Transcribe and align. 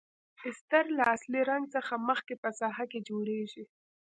استر 0.47 0.85
له 0.97 1.03
اصلي 1.15 1.41
رنګ 1.51 1.63
څخه 1.75 1.93
مخکې 2.09 2.33
په 2.43 2.49
ساحه 2.59 2.85
کې 2.91 2.99
جوړیږي. 3.09 3.63